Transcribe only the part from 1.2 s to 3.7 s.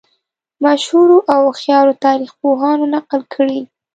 او هوښیارو تاریخ پوهانو نقل کړې.